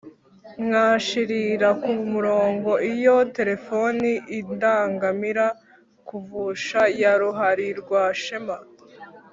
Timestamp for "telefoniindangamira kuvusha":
3.37-6.81